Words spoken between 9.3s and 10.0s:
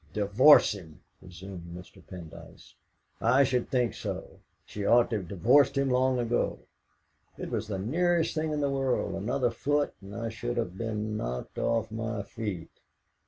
foot